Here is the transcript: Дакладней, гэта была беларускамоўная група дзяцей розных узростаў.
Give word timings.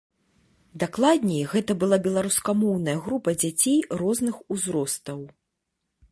Дакладней, 0.83 1.41
гэта 1.51 1.75
была 1.83 1.97
беларускамоўная 2.07 2.95
група 3.07 3.29
дзяцей 3.43 3.77
розных 4.01 4.35
узростаў. 4.57 5.19